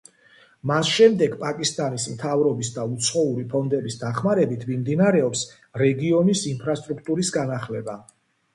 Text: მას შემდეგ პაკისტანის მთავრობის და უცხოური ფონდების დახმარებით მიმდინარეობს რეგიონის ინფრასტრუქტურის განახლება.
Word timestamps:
მას 0.69 0.87
შემდეგ 0.93 1.35
პაკისტანის 1.41 2.05
მთავრობის 2.13 2.71
და 2.79 2.87
უცხოური 2.95 3.45
ფონდების 3.53 3.99
დახმარებით 4.05 4.67
მიმდინარეობს 4.73 5.47
რეგიონის 5.85 6.45
ინფრასტრუქტურის 6.57 7.33
განახლება. 7.41 7.99